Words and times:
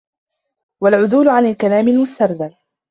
وَالْعُدُولُ 0.81 1.29
عَنْ 1.29 1.45
الْكَلَامِ 1.45 1.87
الْمُسْتَرْذَلِ 1.87 2.55